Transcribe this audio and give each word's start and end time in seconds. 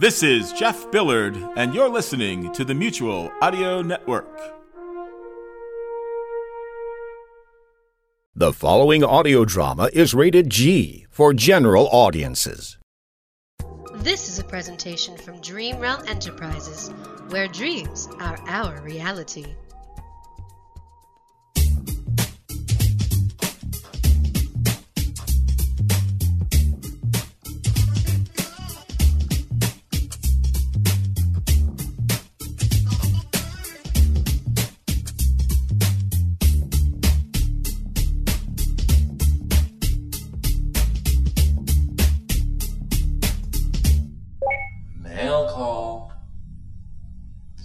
This 0.00 0.22
is 0.22 0.52
Jeff 0.52 0.92
Billard, 0.92 1.36
and 1.56 1.74
you're 1.74 1.88
listening 1.88 2.52
to 2.52 2.64
the 2.64 2.72
Mutual 2.72 3.32
Audio 3.42 3.82
Network. 3.82 4.28
The 8.32 8.52
following 8.52 9.02
audio 9.02 9.44
drama 9.44 9.90
is 9.92 10.14
rated 10.14 10.50
G 10.50 11.06
for 11.10 11.34
general 11.34 11.88
audiences. 11.88 12.78
This 13.96 14.28
is 14.28 14.38
a 14.38 14.44
presentation 14.44 15.16
from 15.16 15.40
Dream 15.40 15.80
Realm 15.80 16.06
Enterprises, 16.06 16.90
where 17.30 17.48
dreams 17.48 18.06
are 18.20 18.38
our 18.46 18.80
reality. 18.82 19.46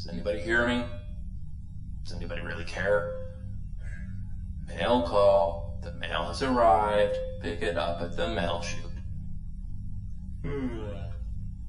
Does 0.03 0.11
anybody 0.11 0.41
hear 0.41 0.67
me? 0.67 0.83
Does 2.03 2.17
anybody 2.17 2.41
really 2.41 2.65
care? 2.65 3.09
Mail 4.67 5.07
call. 5.07 5.79
The 5.81 5.93
mail 5.93 6.25
has 6.25 6.43
arrived. 6.43 7.15
Pick 7.41 7.61
it 7.61 7.77
up 7.77 8.01
at 8.01 8.17
the 8.17 8.27
mail 8.27 8.61
chute. 8.61 8.83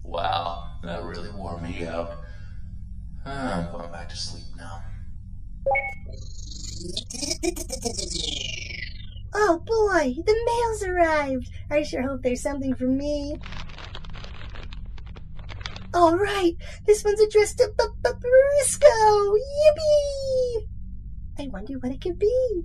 Wow, 0.03 0.69
that 0.83 1.05
really 1.05 1.31
wore 1.31 1.61
me 1.61 1.87
out. 1.87 2.11
Ah, 3.25 3.69
I'm 3.69 3.71
going 3.71 3.93
back 3.93 4.09
to 4.09 4.17
sleep 4.17 4.47
now. 4.57 4.83
Oh 9.33 9.63
boy, 9.65 10.13
the 10.27 10.37
mail's 10.45 10.83
arrived. 10.83 11.51
I 11.71 11.85
sure 11.85 12.03
hope 12.03 12.23
there's 12.23 12.43
something 12.43 12.75
for 12.75 12.89
me. 12.89 13.39
All 15.95 16.17
right, 16.19 16.57
this 16.87 17.05
one's 17.05 17.21
addressed 17.21 17.59
to 17.59 17.71
B- 17.79 17.85
B- 18.03 18.11
Briscoe. 18.21 19.37
Yippee! 19.37 20.67
I 21.39 21.49
wonder 21.53 21.75
what 21.75 21.93
it 21.93 22.01
could 22.01 22.19
be. 22.19 22.65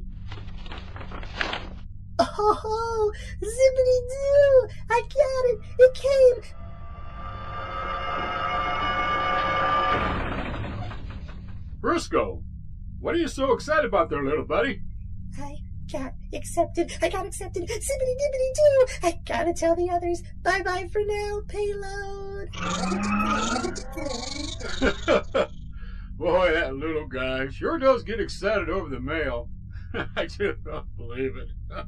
Oh, 2.18 2.26
ho 2.26 3.12
zippity 3.40 4.00
doo! 4.10 4.68
I 4.90 5.02
got 5.02 5.46
it. 5.46 5.60
It 5.78 5.94
came. 5.94 6.56
Briscoe, 11.80 12.44
what 13.00 13.14
are 13.14 13.20
you 13.20 13.28
so 13.28 13.54
excited 13.54 13.86
about 13.86 14.10
there, 14.10 14.24
little 14.24 14.44
buddy? 14.44 14.82
I 15.40 15.56
got 15.92 16.14
accepted. 16.34 16.92
I 17.02 17.10
got 17.10 17.28
accepted. 17.28 17.64
Zippity 17.68 18.16
dippity 18.18 18.54
doo! 18.56 18.88
I 19.04 19.20
gotta 19.26 19.54
tell 19.54 19.76
the 19.76 19.90
others. 19.92 20.24
Bye 20.42 20.64
bye 20.64 20.90
for 20.92 21.02
now, 21.06 21.42
payload. 21.48 22.29
Boy, 26.18 26.52
that 26.54 26.76
little 26.76 27.08
guy 27.08 27.48
sure 27.50 27.78
does 27.78 28.04
get 28.04 28.20
excited 28.20 28.70
over 28.70 28.90
the 28.90 29.00
mail. 29.00 29.50
I 30.16 30.26
just 30.26 30.64
don't 30.64 30.98
believe 30.98 31.38
it. 31.38 31.50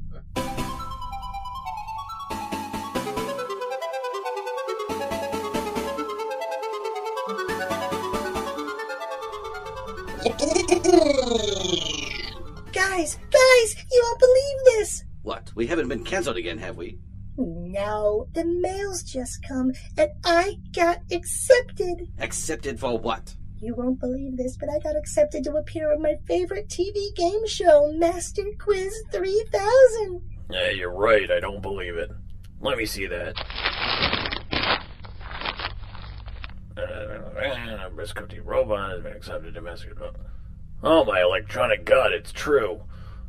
Guys, 12.72 13.18
guys, 13.32 13.76
you 13.92 14.02
won't 14.04 14.20
believe 14.20 14.58
this. 14.66 15.04
What? 15.24 15.52
We 15.56 15.66
haven't 15.68 15.88
been 15.88 16.04
cancelled 16.04 16.38
again, 16.38 16.58
have 16.60 16.78
we? 16.78 17.00
No, 17.38 18.28
the 18.34 18.46
mail's 18.46 19.04
just 19.04 19.44
come 19.48 19.72
and 19.98 20.12
I 20.24 20.58
got 20.74 21.00
accepted. 21.12 22.08
Accepted 22.20 22.80
for 22.80 22.98
what? 22.98 23.36
You 23.60 23.76
won't 23.76 24.00
believe 24.00 24.38
this, 24.38 24.58
but 24.58 24.70
I 24.70 24.80
got 24.80 24.96
accepted 24.96 25.44
to 25.44 25.54
appear 25.54 25.94
on 25.94 26.02
my 26.02 26.16
favorite 26.28 26.68
TV 26.68 27.16
game 27.16 27.48
show, 27.48 27.92
Master 27.94 28.44
Quiz 28.60 28.94
3000. 29.12 30.22
Yeah, 30.50 30.70
you're 30.72 30.94
right. 30.94 31.30
I 31.30 31.40
don't 31.40 31.62
believe 31.62 31.96
it. 31.96 32.10
Let 32.60 32.78
me 32.78 32.86
see 32.86 33.08
that. 33.08 33.36
Uh, 36.76 37.90
Briscoe 37.90 38.26
T. 38.26 38.40
Robot 38.40 38.92
has 38.92 39.04
been 39.04 39.14
accepted 39.14 39.54
to 39.54 39.62
Master. 39.62 39.96
Oh, 40.84 41.06
my 41.06 41.22
electronic 41.22 41.86
god, 41.86 42.14
it's 42.14 42.32
true. 42.32 42.82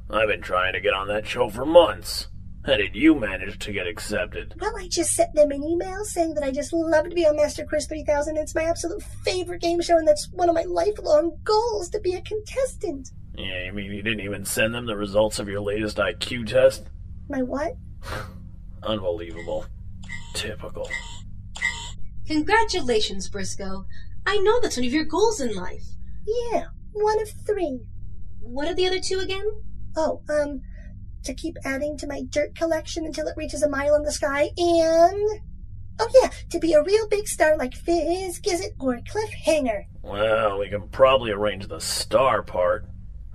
I've 0.08 0.28
been 0.28 0.40
trying 0.40 0.72
to 0.72 0.80
get 0.80 0.94
on 0.94 1.08
that 1.08 1.26
show 1.26 1.50
for 1.50 1.66
months. 1.66 2.28
How 2.64 2.76
did 2.76 2.94
you 2.94 3.16
manage 3.16 3.58
to 3.60 3.72
get 3.72 3.88
accepted? 3.88 4.54
Well, 4.60 4.72
I 4.78 4.86
just 4.86 5.14
sent 5.14 5.34
them 5.34 5.50
an 5.50 5.64
email 5.64 6.04
saying 6.04 6.34
that 6.34 6.44
I 6.44 6.52
just 6.52 6.72
love 6.72 7.08
to 7.08 7.14
be 7.14 7.26
on 7.26 7.34
Master 7.34 7.64
Quiz 7.64 7.86
3000. 7.86 8.36
It's 8.36 8.54
my 8.54 8.62
absolute 8.62 9.02
favorite 9.24 9.60
game 9.60 9.80
show, 9.80 9.96
and 9.96 10.06
that's 10.06 10.28
one 10.32 10.48
of 10.48 10.54
my 10.54 10.62
lifelong 10.62 11.38
goals 11.42 11.88
to 11.90 11.98
be 11.98 12.14
a 12.14 12.22
contestant. 12.22 13.10
Yeah, 13.36 13.64
you 13.64 13.72
mean 13.72 13.90
you 13.90 14.02
didn't 14.02 14.20
even 14.20 14.44
send 14.44 14.74
them 14.74 14.86
the 14.86 14.96
results 14.96 15.40
of 15.40 15.48
your 15.48 15.60
latest 15.60 15.96
IQ 15.96 16.46
test? 16.46 16.84
My 17.28 17.42
what? 17.42 17.72
Unbelievable. 18.84 19.66
Typical. 20.34 20.88
Congratulations, 22.28 23.28
Briscoe. 23.28 23.86
I 24.24 24.36
know 24.38 24.60
that's 24.60 24.76
one 24.76 24.86
of 24.86 24.92
your 24.92 25.04
goals 25.04 25.40
in 25.40 25.54
life. 25.54 25.84
Yeah, 26.26 26.66
one 26.92 27.20
of 27.20 27.28
three. 27.44 27.80
What 28.40 28.68
are 28.68 28.74
the 28.74 28.86
other 28.86 29.00
two 29.00 29.18
again? 29.18 29.44
Oh, 29.96 30.22
um, 30.28 30.62
to 31.24 31.34
keep 31.34 31.56
adding 31.64 31.96
to 31.98 32.06
my 32.06 32.22
dirt 32.28 32.54
collection 32.54 33.04
until 33.04 33.26
it 33.26 33.36
reaches 33.36 33.62
a 33.62 33.68
mile 33.68 33.94
in 33.94 34.02
the 34.02 34.12
sky, 34.12 34.50
and 34.56 35.40
oh 35.98 36.08
yeah, 36.22 36.30
to 36.50 36.58
be 36.58 36.72
a 36.72 36.82
real 36.82 37.08
big 37.08 37.28
star 37.28 37.56
like 37.56 37.74
Fizz, 37.74 38.40
Gizzit, 38.40 38.74
or 38.80 38.98
Cliffhanger. 38.98 39.84
Well, 40.02 40.58
we 40.58 40.68
can 40.68 40.88
probably 40.88 41.30
arrange 41.30 41.68
the 41.68 41.80
star 41.80 42.42
part. 42.42 42.86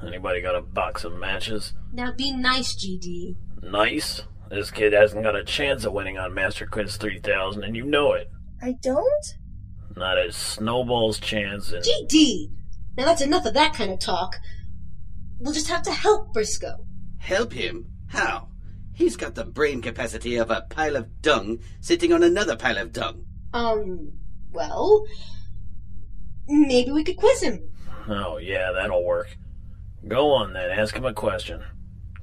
Anybody 0.05 0.41
got 0.41 0.55
a 0.55 0.61
box 0.61 1.03
of 1.03 1.13
matches? 1.13 1.73
Now 1.91 2.11
be 2.11 2.31
nice, 2.31 2.75
GD. 2.75 3.35
Nice. 3.63 4.21
This 4.49 4.71
kid 4.71 4.93
hasn't 4.93 5.23
got 5.23 5.35
a 5.35 5.43
chance 5.43 5.83
of 5.85 5.93
winning 5.93 6.17
on 6.17 6.33
Master 6.33 6.65
Quiz 6.65 6.97
3000, 6.97 7.63
and 7.63 7.75
you 7.75 7.83
know 7.83 8.13
it. 8.13 8.29
I 8.61 8.75
don't. 8.81 9.25
Not 9.95 10.17
a 10.17 10.31
snowball's 10.31 11.19
chance. 11.19 11.71
And 11.71 11.83
GD! 11.83 12.51
Now 12.95 13.05
that's 13.05 13.21
enough 13.21 13.45
of 13.45 13.53
that 13.55 13.73
kind 13.73 13.91
of 13.91 13.99
talk. 13.99 14.37
We'll 15.39 15.53
just 15.53 15.67
have 15.67 15.83
to 15.83 15.91
help 15.91 16.33
Briscoe. 16.33 16.86
Help 17.19 17.53
him? 17.53 17.87
How? 18.07 18.49
He's 18.93 19.15
got 19.15 19.35
the 19.35 19.45
brain 19.45 19.81
capacity 19.81 20.37
of 20.37 20.49
a 20.49 20.65
pile 20.69 20.95
of 20.95 21.21
dung 21.21 21.59
sitting 21.81 22.11
on 22.13 22.23
another 22.23 22.55
pile 22.55 22.77
of 22.77 22.93
dung. 22.93 23.25
Um, 23.53 24.13
well, 24.51 25.05
maybe 26.47 26.91
we 26.91 27.03
could 27.03 27.17
quiz 27.17 27.41
him. 27.43 27.69
oh 28.09 28.37
yeah, 28.37 28.71
that'll 28.71 29.03
work. 29.05 29.37
Go 30.07 30.31
on 30.31 30.53
then. 30.53 30.71
Ask 30.71 30.95
him 30.95 31.05
a 31.05 31.13
question. 31.13 31.63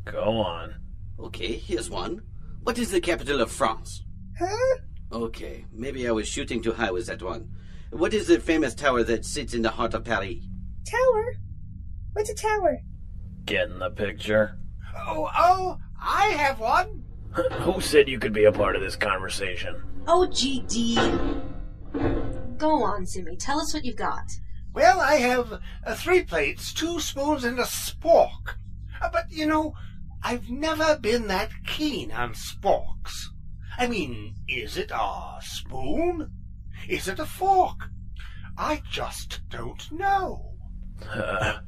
Go 0.05 0.39
on. 0.39 0.75
Okay, 1.19 1.53
here's 1.57 1.91
one. 1.91 2.23
What 2.63 2.79
is 2.79 2.91
the 2.91 3.01
capital 3.01 3.41
of 3.41 3.51
France? 3.53 4.03
Huh? 4.39 4.79
Okay, 5.13 5.65
maybe 5.73 6.09
I 6.09 6.13
was 6.13 6.27
shooting 6.27 6.63
too 6.63 6.73
high 6.73 6.91
with 6.91 7.07
that 7.07 7.23
one. 7.23 7.51
What 7.91 8.15
is 8.15 8.27
the 8.27 8.41
famous 8.41 8.75
tower 8.75 9.05
that 9.05 9.25
sits 9.25 9.55
in 9.55 9.63
the 9.63 9.71
heart 9.71 9.95
of 9.95 10.05
Paris? 10.05 10.45
Tower? 10.91 11.35
What's 12.15 12.31
a 12.31 12.35
tower? 12.35 12.81
Get 13.45 13.69
in 13.71 13.79
the 13.79 13.91
picture. 13.91 14.59
Oh, 14.97 15.31
oh, 15.37 15.79
I 16.01 16.27
have 16.29 16.61
one. 16.61 17.05
Who 17.33 17.81
said 17.81 18.09
you 18.09 18.19
could 18.19 18.33
be 18.33 18.45
a 18.45 18.53
part 18.53 18.77
of 18.77 18.83
this 18.83 18.97
conversation? 18.97 19.83
Oh, 20.07 20.27
GD. 20.31 21.41
Go 22.59 22.85
on, 22.85 23.07
Simmy. 23.07 23.37
Tell 23.37 23.61
us 23.61 23.75
what 23.75 23.85
you've 23.85 23.97
got. 23.97 24.25
Well, 24.73 25.01
I 25.01 25.17
have 25.17 25.61
uh, 25.87 25.95
three 25.95 26.23
plates, 26.25 26.73
two 26.73 27.01
spoons, 27.01 27.45
and 27.45 27.59
a 27.59 27.65
spork. 27.65 28.57
Uh, 29.01 29.09
but, 29.13 29.31
you 29.31 29.47
know, 29.47 29.75
I've 30.23 30.51
never 30.51 30.97
been 30.99 31.27
that 31.29 31.51
keen 31.67 32.13
on 32.13 32.35
sporks. 32.35 33.27
I 33.77 33.87
mean, 33.89 34.35
is 34.49 34.77
it 34.77 34.91
a 34.95 35.39
spoon? 35.41 36.31
Is 36.89 37.09
it 37.09 37.19
a 37.19 37.27
fork? 37.27 37.89
I 38.57 38.83
just 38.91 39.41
don't 39.49 39.91
know. 39.91 40.53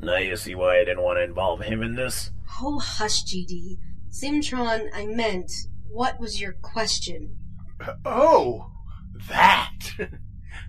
Now 0.00 0.16
you 0.16 0.36
see 0.36 0.54
why 0.54 0.80
I 0.80 0.84
didn't 0.84 1.02
want 1.04 1.18
to 1.18 1.22
involve 1.22 1.60
him 1.60 1.82
in 1.82 1.94
this? 1.94 2.32
Oh, 2.60 2.78
hush, 2.78 3.24
GD. 3.24 3.78
Simtron, 4.10 4.88
I 4.94 5.06
meant, 5.06 5.50
what 5.88 6.20
was 6.20 6.40
your 6.40 6.52
question? 6.52 7.38
Oh, 8.04 8.70
that. 9.28 9.78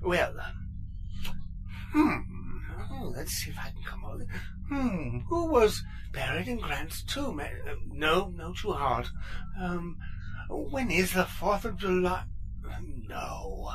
well, 0.01 0.33
um, 0.39 1.35
hmm. 1.91 2.17
Oh, 2.91 3.13
let's 3.15 3.31
see 3.33 3.51
if 3.51 3.57
I 3.59 3.69
can 3.71 3.83
come 3.85 4.03
with 4.17 4.27
Hmm. 4.69 5.19
Who 5.27 5.47
was 5.47 5.83
buried 6.13 6.47
in 6.47 6.57
Grant's 6.57 7.03
tomb? 7.03 7.39
Uh, 7.39 7.73
no, 7.91 8.33
no, 8.35 8.53
too 8.53 8.71
hard. 8.71 9.07
Um, 9.59 9.97
when 10.49 10.89
is 10.89 11.13
the 11.13 11.25
Fourth 11.25 11.65
of 11.65 11.77
July? 11.77 12.23
No. 13.07 13.69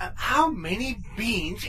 Uh, 0.00 0.10
how 0.14 0.50
many 0.50 0.98
beans? 1.16 1.66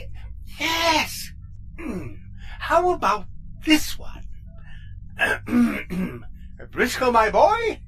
Yes. 0.59 1.31
Hmm. 1.79 2.15
How 2.59 2.91
about 2.91 3.25
this 3.65 3.97
one? 3.97 4.16
Briscoe, 6.71 7.11
my 7.11 7.29
boy, 7.29 7.79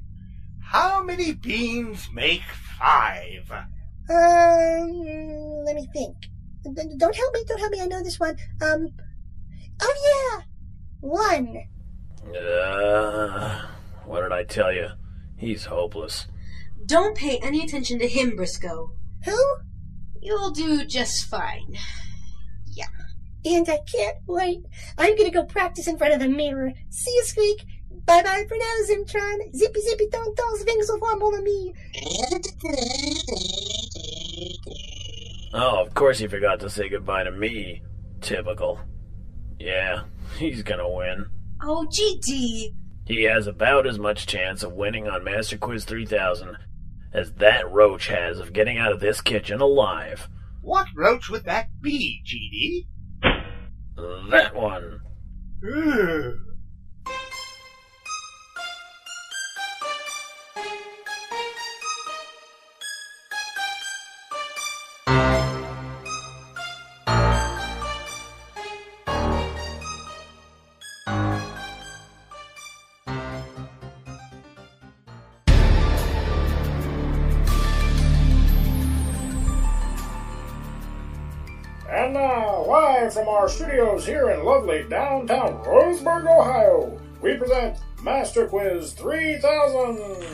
how 0.62 1.04
many 1.04 1.34
beans 1.34 2.10
make 2.14 2.44
five? 2.78 3.52
Um, 4.10 4.90
let 5.66 5.76
me 5.76 5.88
think. 5.94 6.16
Don't 6.64 7.16
help 7.16 7.34
me, 7.34 7.44
don't 7.48 7.60
help 7.60 7.72
me, 7.72 7.82
I 7.82 7.86
know 7.86 8.04
this 8.04 8.20
one. 8.20 8.38
Um, 8.62 8.90
oh 9.82 10.36
yeah, 10.36 10.44
one. 11.00 11.64
Uh, 12.36 13.68
what 14.06 14.22
did 14.22 14.32
I 14.32 14.44
tell 14.44 14.74
you? 14.74 14.90
He's 15.38 15.66
hopeless. 15.66 16.28
Don't 16.86 17.18
pay 17.18 17.38
any 17.38 17.64
attention 17.64 18.00
to 18.00 18.08
him, 18.08 18.36
Briscoe. 18.36 18.92
Who? 19.26 19.38
You'll 20.22 20.52
do 20.52 20.86
just 20.86 21.26
fine. 21.26 21.78
Yeah. 23.44 23.58
And 23.58 23.70
I 23.70 23.80
can't 23.92 24.18
wait. 24.28 24.66
I'm 24.98 25.18
gonna 25.18 25.32
go 25.32 25.44
practice 25.46 25.88
in 25.88 25.98
front 25.98 26.14
of 26.14 26.20
the 26.20 26.28
mirror. 26.28 26.72
See 26.90 27.12
you, 27.12 27.24
Squeak. 27.24 27.66
Bye 28.06 28.24
bye 28.24 28.46
for 28.48 28.58
now, 28.58 28.76
Zimtron. 28.90 29.56
Zippy 29.56 29.82
zippy 29.82 30.08
don 30.12 30.34
don 30.36 30.58
swings 30.58 30.90
of 30.90 31.00
mon 31.00 31.36
ami. 31.36 31.74
Oh, 35.54 35.82
of 35.82 35.94
course 35.94 36.20
he 36.20 36.28
forgot 36.28 36.60
to 36.60 36.70
say 36.70 36.90
goodbye 36.90 37.24
to 37.24 37.32
me. 37.32 37.82
Typical. 38.22 38.80
Yeah, 39.60 40.04
he's 40.38 40.64
gonna 40.64 40.90
win. 40.90 41.26
Oh, 41.62 41.88
GD. 41.90 42.74
He 43.06 43.24
has 43.24 43.48
about 43.48 43.88
as 43.88 43.98
much 44.00 44.28
chance 44.28 44.64
of 44.64 44.74
winning 44.74 45.08
on 45.08 45.24
Master 45.24 45.58
Quiz 45.58 45.84
3000 45.86 46.58
as 47.14 47.34
that 47.34 47.70
roach 47.72 48.08
has 48.08 48.40
of 48.40 48.54
getting 48.54 48.78
out 48.78 48.92
of 48.92 49.00
this 49.00 49.22
kitchen 49.22 49.62
alive. 49.62 50.30
What 50.62 50.88
roach 50.96 51.30
would 51.30 51.46
that 51.46 51.70
be, 51.82 52.22
GD? 52.26 52.88
That 54.32 54.56
one. 54.56 55.00
And 82.10 82.16
now, 82.16 82.66
live 82.66 83.14
from 83.14 83.28
our 83.28 83.48
studios 83.48 84.04
here 84.04 84.32
in 84.32 84.44
lovely 84.44 84.84
downtown 84.90 85.64
Roseburg, 85.64 86.26
Ohio, 86.26 87.00
we 87.22 87.38
present 87.38 87.78
Master 88.02 88.48
Quiz 88.48 88.94
3000. 88.94 90.26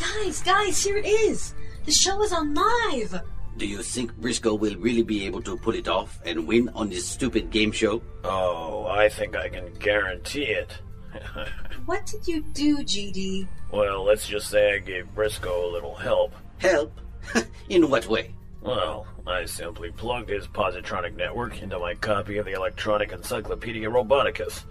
Guys, 0.00 0.42
guys, 0.42 0.82
here 0.82 0.96
it 0.96 1.06
is. 1.06 1.54
The 1.84 1.92
show 1.92 2.20
is 2.24 2.32
on 2.32 2.52
live. 2.52 3.20
Do 3.58 3.64
you 3.64 3.80
think 3.80 4.12
Briscoe 4.16 4.56
will 4.56 4.74
really 4.74 5.04
be 5.04 5.24
able 5.24 5.40
to 5.42 5.56
pull 5.56 5.76
it 5.76 5.86
off 5.86 6.20
and 6.24 6.48
win 6.48 6.68
on 6.70 6.90
this 6.90 7.08
stupid 7.08 7.52
game 7.52 7.70
show? 7.70 8.02
Oh, 8.24 8.88
I 8.88 9.08
think 9.08 9.36
I 9.36 9.48
can 9.48 9.72
guarantee 9.74 10.46
it. 10.46 10.72
What 11.86 12.04
did 12.06 12.26
you 12.26 12.42
do, 12.42 12.78
GD? 12.78 13.46
well, 13.70 14.02
let's 14.02 14.26
just 14.26 14.50
say 14.50 14.74
I 14.74 14.78
gave 14.78 15.14
Briscoe 15.14 15.70
a 15.70 15.70
little 15.70 15.94
help. 15.94 16.34
Help? 16.58 17.00
In 17.68 17.88
what 17.88 18.08
way? 18.08 18.34
Well, 18.66 19.06
I 19.28 19.44
simply 19.44 19.92
plugged 19.92 20.28
his 20.28 20.48
positronic 20.48 21.14
network 21.14 21.62
into 21.62 21.78
my 21.78 21.94
copy 21.94 22.38
of 22.38 22.46
the 22.46 22.54
Electronic 22.54 23.12
Encyclopedia 23.12 23.88
Roboticus. 23.88 24.64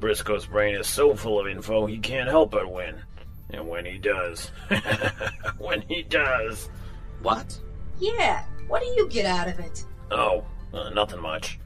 Briscoe's 0.00 0.46
brain 0.46 0.74
is 0.74 0.88
so 0.88 1.14
full 1.14 1.38
of 1.38 1.46
info 1.46 1.86
he 1.86 1.98
can't 1.98 2.28
help 2.28 2.50
but 2.50 2.72
win. 2.72 2.96
And 3.50 3.68
when 3.68 3.84
he 3.84 3.98
does, 3.98 4.50
when 5.58 5.82
he 5.82 6.02
does. 6.02 6.68
What? 7.22 7.56
Yeah, 8.00 8.44
what 8.66 8.82
do 8.82 8.88
you 8.88 9.08
get 9.08 9.26
out 9.26 9.46
of 9.46 9.60
it? 9.60 9.84
Oh, 10.10 10.44
uh, 10.74 10.90
nothing 10.90 11.22
much. 11.22 11.60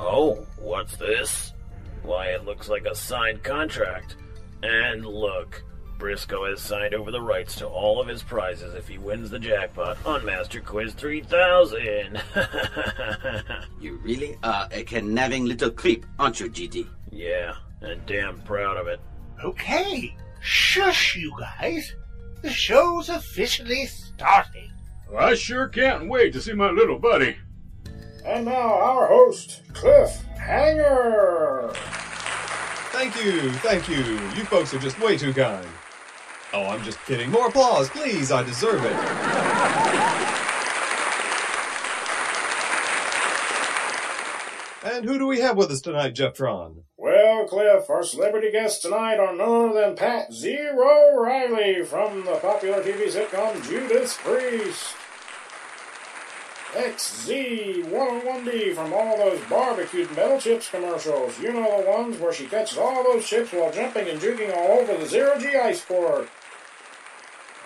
Oh, 0.00 0.44
what's 0.58 0.96
this? 0.96 1.52
Why, 2.02 2.30
it 2.30 2.44
looks 2.44 2.68
like 2.68 2.84
a 2.84 2.96
signed 2.96 3.44
contract. 3.44 4.16
And 4.64 5.06
look, 5.06 5.62
Briscoe 5.98 6.44
has 6.48 6.60
signed 6.60 6.94
over 6.94 7.10
the 7.10 7.20
rights 7.20 7.56
to 7.56 7.66
all 7.66 8.00
of 8.00 8.08
his 8.08 8.22
prizes 8.22 8.74
if 8.74 8.86
he 8.88 8.98
wins 8.98 9.30
the 9.30 9.38
jackpot 9.38 9.96
on 10.04 10.24
Master 10.24 10.60
Quiz 10.60 10.92
3000. 10.94 12.20
You 13.80 13.96
really 14.02 14.36
are 14.42 14.68
a 14.72 14.82
conniving 14.84 15.44
little 15.46 15.70
creep, 15.70 16.06
aren't 16.18 16.40
you, 16.40 16.48
GD? 16.50 16.86
yeah, 17.10 17.54
and 17.80 18.04
damn 18.06 18.40
proud 18.42 18.76
of 18.76 18.86
it. 18.88 19.00
Okay, 19.44 20.16
shush, 20.40 21.16
you 21.16 21.32
guys. 21.38 21.94
The 22.42 22.50
show's 22.50 23.08
officially 23.08 23.86
starting. 23.86 24.72
I 25.16 25.34
sure 25.34 25.68
can't 25.68 26.08
wait 26.08 26.32
to 26.32 26.40
see 26.40 26.52
my 26.52 26.70
little 26.70 26.98
buddy. 26.98 27.36
And 28.24 28.46
now, 28.46 28.74
our 28.74 29.06
host, 29.06 29.62
Cliff 29.72 30.22
Hanger. 30.38 31.70
Thank 32.92 33.14
you, 33.22 33.52
thank 33.52 33.88
you. 33.88 33.96
You 33.96 34.44
folks 34.46 34.72
are 34.74 34.78
just 34.78 34.98
way 35.00 35.16
too 35.16 35.32
kind. 35.34 35.66
Oh, 36.52 36.64
I'm 36.64 36.82
just 36.84 36.98
kidding. 37.06 37.30
More 37.30 37.48
applause, 37.48 37.88
please. 37.90 38.30
I 38.32 38.42
deserve 38.42 38.84
it. 38.84 38.96
And 44.84 45.04
who 45.04 45.18
do 45.18 45.26
we 45.26 45.40
have 45.40 45.56
with 45.56 45.70
us 45.72 45.80
tonight, 45.80 46.14
Jeff 46.14 46.34
Tron? 46.34 46.84
Well, 46.96 47.46
Cliff, 47.46 47.90
our 47.90 48.04
celebrity 48.04 48.52
guests 48.52 48.80
tonight 48.80 49.18
are 49.18 49.34
none 49.34 49.70
other 49.70 49.80
than 49.80 49.96
Pat 49.96 50.32
Zero 50.32 51.16
Riley 51.16 51.84
from 51.84 52.24
the 52.24 52.36
popular 52.36 52.82
TV 52.82 53.08
sitcom 53.08 53.68
Judas 53.68 54.16
Priest. 54.16 54.94
XZ101D 56.76 58.74
from 58.74 58.92
all 58.92 59.16
those 59.16 59.40
barbecued 59.48 60.14
metal 60.14 60.38
chips 60.38 60.68
commercials. 60.70 61.38
You 61.40 61.52
know 61.52 61.82
the 61.82 61.90
ones 61.90 62.18
where 62.18 62.32
she 62.32 62.46
catches 62.46 62.76
all 62.78 63.02
those 63.02 63.26
chips 63.26 63.52
while 63.52 63.72
jumping 63.72 64.08
and 64.08 64.20
juking 64.20 64.54
all 64.54 64.78
over 64.78 64.96
the 64.96 65.06
Zero 65.06 65.38
G 65.38 65.56
ice 65.56 65.82
port. 65.84 66.28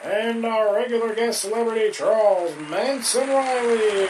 And 0.04 0.46
our 0.46 0.74
regular 0.74 1.14
guest 1.14 1.42
celebrity, 1.42 1.90
Charles 1.90 2.56
Manson 2.70 3.28
Riley. 3.28 4.06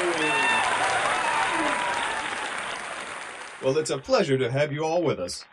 Well, 3.62 3.76
it's 3.76 3.90
a 3.90 3.99
pleasure 3.99 4.38
to 4.38 4.50
have 4.50 4.73
you 4.73 4.85
all 4.85 5.02
with 5.02 5.19
us. 5.19 5.45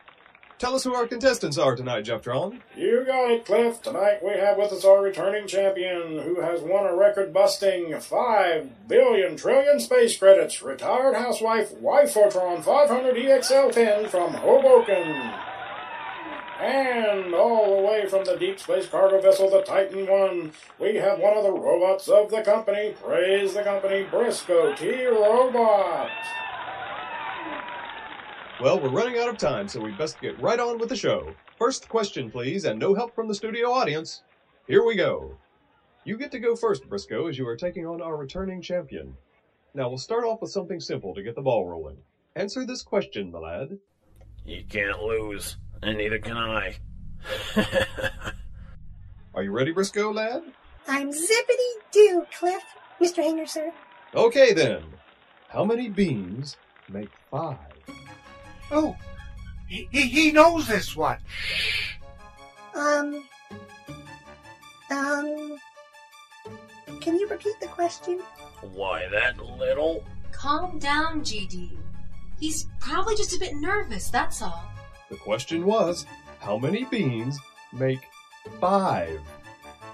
Tell 0.59 0.73
us 0.73 0.83
who 0.83 0.95
our 0.95 1.05
contestants 1.05 1.59
are 1.59 1.75
tonight, 1.75 2.01
Jeff 2.01 2.23
Tron. 2.23 2.63
You 2.75 3.03
got 3.05 3.29
it, 3.29 3.45
Cliff. 3.45 3.79
Tonight 3.83 4.23
we 4.23 4.31
have 4.31 4.57
with 4.57 4.71
us 4.71 4.83
our 4.83 5.03
returning 5.03 5.47
champion, 5.47 6.17
who 6.23 6.41
has 6.41 6.61
won 6.61 6.87
a 6.87 6.95
record-busting 6.95 7.99
5 7.99 8.87
billion 8.87 9.37
trillion 9.37 9.79
space 9.79 10.17
credits, 10.17 10.63
retired 10.63 11.15
housewife 11.15 11.75
Wifotron 11.75 12.63
500 12.63 13.15
EXL10 13.15 14.09
from 14.09 14.33
Hoboken. 14.33 15.31
And 16.59 17.35
all 17.35 17.77
the 17.77 17.87
way 17.87 18.07
from 18.07 18.25
the 18.25 18.35
deep 18.35 18.59
space 18.59 18.87
cargo 18.87 19.21
vessel, 19.21 19.51
the 19.51 19.61
Titan 19.61 20.07
One, 20.07 20.53
we 20.79 20.95
have 20.95 21.19
one 21.19 21.37
of 21.37 21.43
the 21.43 21.51
robots 21.51 22.07
of 22.07 22.31
the 22.31 22.41
company. 22.41 22.95
Praise 22.99 23.53
the 23.53 23.61
company, 23.61 24.07
Briscoe 24.09 24.73
T. 24.73 25.05
Robot. 25.05 26.09
Well, 28.59 28.79
we're 28.79 28.89
running 28.89 29.19
out 29.19 29.29
of 29.29 29.37
time, 29.37 29.67
so 29.67 29.79
we 29.79 29.91
best 29.91 30.19
get 30.19 30.41
right 30.41 30.59
on 30.59 30.79
with 30.79 30.89
the 30.89 30.95
show. 30.95 31.31
First 31.59 31.87
question, 31.87 32.31
please, 32.31 32.65
and 32.65 32.79
no 32.79 32.95
help 32.95 33.13
from 33.13 33.27
the 33.27 33.35
studio 33.35 33.71
audience. 33.71 34.23
Here 34.65 34.83
we 34.83 34.95
go. 34.95 35.37
You 36.05 36.17
get 36.17 36.31
to 36.31 36.39
go 36.39 36.55
first, 36.55 36.89
Briscoe, 36.89 37.27
as 37.27 37.37
you 37.37 37.47
are 37.47 37.55
taking 37.55 37.85
on 37.85 38.01
our 38.01 38.17
returning 38.17 38.63
champion. 38.63 39.15
Now, 39.75 39.89
we'll 39.89 39.99
start 39.99 40.23
off 40.23 40.41
with 40.41 40.49
something 40.49 40.79
simple 40.79 41.13
to 41.13 41.21
get 41.21 41.35
the 41.35 41.41
ball 41.41 41.67
rolling. 41.67 41.97
Answer 42.35 42.65
this 42.65 42.81
question, 42.81 43.31
my 43.31 43.37
lad. 43.37 43.77
You 44.43 44.63
can't 44.67 45.03
lose, 45.03 45.57
and 45.83 45.99
neither 45.99 46.17
can 46.17 46.37
I. 46.37 46.77
Are 49.35 49.43
you 49.43 49.51
ready, 49.51 49.71
Briscoe, 49.71 50.11
lad? 50.11 50.41
I'm 50.87 51.11
zippity 51.11 51.73
doo, 51.91 52.25
Cliff. 52.39 52.63
Mr. 52.99 53.17
Hanger, 53.17 53.45
sir. 53.45 53.71
Okay 54.15 54.51
then. 54.53 54.81
How 55.49 55.63
many 55.63 55.89
beans 55.89 56.57
make 56.89 57.11
five? 57.29 57.66
Oh, 58.71 58.95
he, 59.67 59.87
he, 59.91 60.01
he 60.07 60.31
knows 60.31 60.67
this 60.67 60.95
one. 60.95 61.17
Um. 62.75 63.23
Um. 64.89 65.57
Can 67.01 67.17
you 67.19 67.27
repeat 67.27 67.59
the 67.59 67.67
question? 67.67 68.21
Why, 68.73 69.07
that 69.11 69.37
little? 69.57 70.03
Calm 70.31 70.79
down, 70.79 71.21
GD. 71.21 71.77
He's 72.39 72.67
probably 72.79 73.15
just 73.15 73.35
a 73.35 73.39
bit 73.39 73.55
nervous, 73.55 74.09
that's 74.09 74.41
all. 74.41 74.63
The 75.09 75.15
question 75.15 75.65
was, 75.65 76.05
how 76.39 76.57
many 76.57 76.85
beans 76.85 77.39
make 77.73 78.01
five? 78.59 79.19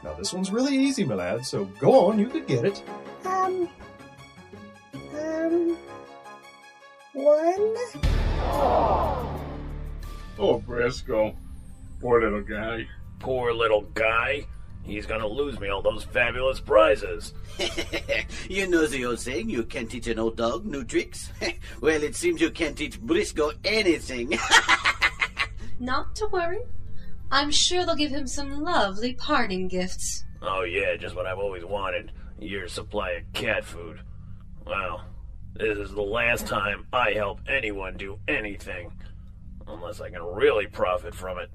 Now 0.04 0.14
this 0.14 0.34
one's 0.34 0.52
really 0.52 0.76
easy, 0.76 1.04
my 1.04 1.16
lad, 1.16 1.46
so 1.46 1.66
go 1.80 2.08
on, 2.08 2.20
you 2.20 2.28
could 2.28 2.48
get 2.48 2.66
it. 2.66 2.84
Um. 3.26 3.70
Um. 5.16 5.78
One. 7.14 7.76
Oh, 10.40 10.62
Briscoe. 10.66 11.36
Poor 12.02 12.22
little 12.22 12.42
guy. 12.42 12.88
Poor 13.20 13.54
little 13.54 13.84
guy. 13.94 14.46
He's 14.84 15.06
gonna 15.06 15.28
lose 15.28 15.60
me 15.60 15.70
all 15.70 15.82
those 15.82 16.04
fabulous 16.04 16.60
prizes. 16.60 17.34
you 18.50 18.68
know 18.68 18.86
the 18.86 19.06
old 19.06 19.20
saying, 19.20 19.50
you 19.50 19.64
can't 19.64 19.90
teach 19.90 20.08
an 20.08 20.20
old 20.20 20.36
dog 20.36 20.66
new 20.66 20.84
tricks? 20.84 21.32
well, 21.82 22.04
it 22.04 22.16
seems 22.16 22.42
you 22.42 22.52
can't 22.52 22.78
teach 22.78 23.00
Briscoe 23.00 23.54
anything. 23.64 24.38
Not 25.80 26.16
to 26.18 26.28
worry. 26.28 26.60
I'm 27.32 27.50
sure 27.50 27.86
they'll 27.86 27.96
give 27.96 28.12
him 28.12 28.28
some 28.28 28.62
lovely 28.62 29.14
parting 29.14 29.70
gifts. 29.70 30.26
Oh, 30.42 30.64
yeah, 30.64 30.98
just 30.98 31.16
what 31.16 31.26
I've 31.26 31.40
always 31.40 31.64
wanted 31.64 32.12
a 32.42 32.46
year's 32.46 32.74
supply 32.74 33.12
of 33.12 33.32
cat 33.32 33.64
food. 33.64 34.02
Well, 34.66 35.06
this 35.56 35.78
is 35.78 35.92
the 35.92 36.02
last 36.02 36.48
time 36.48 36.88
I 36.92 37.12
help 37.12 37.40
anyone 37.48 37.96
do 37.96 38.20
anything. 38.28 38.92
Unless 39.68 40.02
I 40.02 40.10
can 40.10 40.24
really 40.24 40.68
profit 40.68 41.14
from 41.14 41.38
it. 41.40 41.50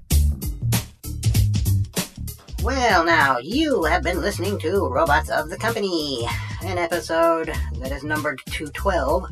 Well, 2.63 3.05
now, 3.05 3.37
you 3.39 3.83
have 3.83 4.03
been 4.03 4.21
listening 4.21 4.59
to 4.59 4.87
Robots 4.87 5.29
of 5.29 5.49
the 5.49 5.57
Company, 5.57 6.27
an 6.63 6.77
episode 6.77 7.53
that 7.79 7.91
is 7.91 8.03
numbered 8.03 8.41
212, 8.47 9.27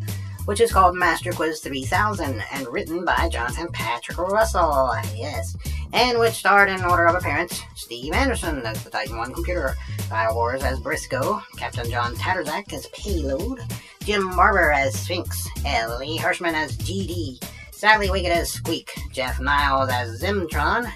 which 0.46 0.62
is 0.62 0.72
called 0.72 0.96
Master 0.96 1.34
Quiz 1.34 1.60
3000, 1.60 2.42
and 2.54 2.68
written 2.68 3.04
by 3.04 3.28
Jonathan 3.30 3.68
Patrick 3.74 4.18
Russell, 4.18 4.94
yes, 5.14 5.58
and 5.92 6.20
which 6.20 6.36
starred 6.36 6.70
in 6.70 6.86
order 6.86 7.06
of 7.06 7.16
appearance 7.16 7.62
Steve 7.76 8.14
Anderson 8.14 8.66
as 8.66 8.82
the 8.84 8.90
Titan 8.90 9.18
1 9.18 9.34
computer, 9.34 9.76
Kyle 10.08 10.36
Wars 10.36 10.64
as 10.64 10.80
Briscoe, 10.80 11.42
Captain 11.58 11.90
John 11.90 12.16
Tatterzak 12.16 12.72
as 12.72 12.88
Payload, 12.88 13.60
Jim 14.08 14.34
Barber 14.38 14.72
as 14.72 14.98
Sphinx, 14.98 15.50
Ellie 15.66 16.18
Hirschman 16.18 16.54
as 16.54 16.78
GD, 16.78 17.44
Sally 17.74 18.10
Wicked 18.10 18.32
as 18.32 18.50
Squeak, 18.50 18.90
Jeff 19.12 19.38
Niles 19.42 19.90
as 19.90 20.22
Zimtron, 20.22 20.90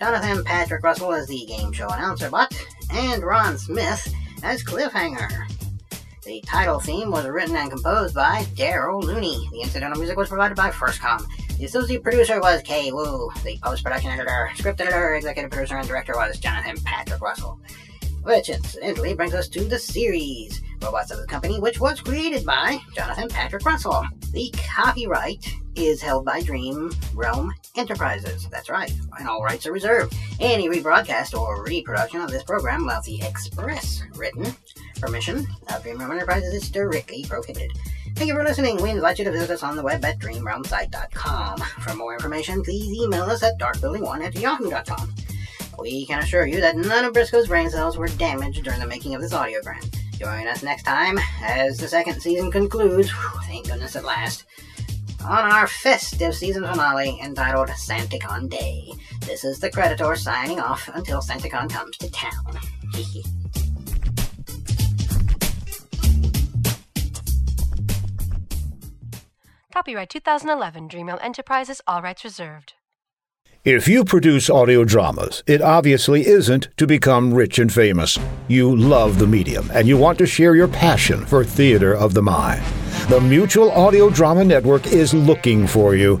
Jonathan 0.00 0.42
Patrick 0.42 0.82
Russell 0.82 1.12
as 1.12 1.28
the 1.28 1.46
game 1.46 1.70
show 1.70 1.86
announcer 1.86 2.28
bot, 2.28 2.52
and 2.92 3.22
Ron 3.22 3.56
Smith 3.56 4.12
as 4.42 4.64
Cliffhanger. 4.64 5.48
The 6.24 6.40
title 6.44 6.80
theme 6.80 7.12
was 7.12 7.24
written 7.28 7.54
and 7.54 7.70
composed 7.70 8.16
by 8.16 8.42
Daryl 8.56 9.00
Looney. 9.00 9.48
The 9.52 9.60
incidental 9.60 10.00
music 10.00 10.16
was 10.16 10.28
provided 10.28 10.56
by 10.56 10.70
FirstCom. 10.70 11.24
The 11.58 11.66
associate 11.66 12.02
producer 12.02 12.40
was 12.40 12.62
Kay 12.62 12.90
Wu. 12.90 13.30
The 13.44 13.58
post-production 13.62 14.10
editor, 14.10 14.50
script 14.56 14.80
editor, 14.80 15.14
executive 15.14 15.52
producer, 15.52 15.76
and 15.76 15.86
director 15.86 16.14
was 16.16 16.40
Jonathan 16.40 16.82
Patrick 16.82 17.20
Russell. 17.20 17.60
Which 18.26 18.48
incidentally 18.48 19.14
brings 19.14 19.34
us 19.34 19.46
to 19.50 19.62
the 19.62 19.78
series, 19.78 20.60
Robots 20.82 21.12
of 21.12 21.20
the 21.20 21.28
Company, 21.28 21.60
which 21.60 21.78
was 21.78 22.00
created 22.00 22.44
by 22.44 22.80
Jonathan 22.92 23.28
Patrick 23.28 23.64
Russell. 23.64 24.04
The 24.32 24.52
copyright 24.68 25.46
is 25.76 26.02
held 26.02 26.24
by 26.24 26.42
Dream 26.42 26.90
Realm 27.14 27.54
Enterprises. 27.76 28.48
That's 28.50 28.68
right, 28.68 28.92
and 29.20 29.28
all 29.28 29.44
rights 29.44 29.64
are 29.68 29.72
reserved. 29.72 30.16
Any 30.40 30.68
rebroadcast 30.68 31.38
or 31.38 31.62
reproduction 31.62 32.20
of 32.20 32.32
this 32.32 32.42
program 32.42 32.84
without 32.84 33.04
the 33.04 33.22
express 33.22 34.02
written 34.16 34.56
permission 35.00 35.46
of 35.72 35.84
Dream 35.84 35.98
Realm 35.98 36.10
Enterprises 36.10 36.52
is 36.52 36.64
strictly 36.64 37.24
prohibited. 37.28 37.70
Thank 38.16 38.26
you 38.26 38.34
for 38.34 38.42
listening. 38.42 38.82
We 38.82 38.90
invite 38.90 39.20
you 39.20 39.24
to 39.26 39.30
visit 39.30 39.50
us 39.50 39.62
on 39.62 39.76
the 39.76 39.84
web 39.84 40.04
at 40.04 40.18
dreamrealmsite.com. 40.18 41.60
For 41.60 41.94
more 41.94 42.14
information, 42.14 42.64
please 42.64 42.92
email 42.92 43.26
us 43.26 43.44
at 43.44 43.56
darkbuilding1 43.60 44.24
at 44.24 44.34
yahoo.com. 44.34 45.14
We 45.78 46.06
can 46.06 46.18
assure 46.20 46.46
you 46.46 46.60
that 46.60 46.76
none 46.76 47.04
of 47.04 47.12
Briscoe's 47.12 47.48
brain 47.48 47.70
cells 47.70 47.96
were 47.96 48.08
damaged 48.08 48.64
during 48.64 48.80
the 48.80 48.86
making 48.86 49.14
of 49.14 49.20
this 49.20 49.34
audiogram. 49.34 49.84
Join 50.18 50.46
us 50.46 50.62
next 50.62 50.84
time 50.84 51.18
as 51.42 51.78
the 51.78 51.88
second 51.88 52.20
season 52.20 52.50
concludes, 52.50 53.10
whew, 53.10 53.40
thank 53.44 53.66
goodness 53.68 53.96
at 53.96 54.04
last, 54.04 54.44
on 55.24 55.52
our 55.52 55.66
festive 55.66 56.34
season 56.34 56.64
finale 56.64 57.20
entitled 57.22 57.68
Santicon 57.68 58.48
Day. 58.48 58.92
This 59.26 59.44
is 59.44 59.60
the 59.60 59.70
Creditor 59.70 60.16
signing 60.16 60.60
off 60.60 60.88
until 60.94 61.20
Santicon 61.20 61.68
comes 61.68 61.96
to 61.98 62.10
town. 62.10 62.58
Copyright 69.72 70.08
2011 70.08 70.88
Dreamrealm 70.88 71.22
Enterprises, 71.22 71.82
all 71.86 72.00
rights 72.00 72.24
reserved. 72.24 72.72
If 73.66 73.88
you 73.88 74.04
produce 74.04 74.48
audio 74.48 74.84
dramas, 74.84 75.42
it 75.48 75.60
obviously 75.60 76.24
isn't 76.24 76.68
to 76.76 76.86
become 76.86 77.34
rich 77.34 77.58
and 77.58 77.72
famous. 77.72 78.16
You 78.46 78.76
love 78.76 79.18
the 79.18 79.26
medium 79.26 79.68
and 79.74 79.88
you 79.88 79.96
want 79.96 80.18
to 80.18 80.26
share 80.26 80.54
your 80.54 80.68
passion 80.68 81.26
for 81.26 81.42
theater 81.42 81.92
of 81.92 82.14
the 82.14 82.22
mind. 82.22 82.62
The 83.08 83.20
Mutual 83.20 83.72
Audio 83.72 84.08
Drama 84.08 84.44
Network 84.44 84.86
is 84.86 85.12
looking 85.12 85.66
for 85.66 85.96
you. 85.96 86.20